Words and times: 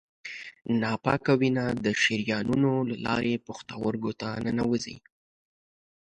ناپاکه 0.81 1.33
وینه 1.41 1.65
د 1.85 1.87
شریانونو 2.01 2.71
له 2.89 2.97
لارې 3.05 3.43
پښتورګو 3.47 4.11
ته 4.21 4.27
ننوزي. 4.45 4.97